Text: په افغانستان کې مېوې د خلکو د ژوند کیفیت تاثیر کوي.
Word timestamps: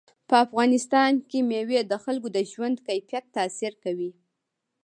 په 0.29 0.35
افغانستان 0.45 1.11
کې 1.29 1.39
مېوې 1.49 1.79
د 1.91 1.93
خلکو 2.03 2.27
د 2.35 2.39
ژوند 2.51 2.77
کیفیت 2.87 3.25
تاثیر 3.37 3.73
کوي. 3.83 4.11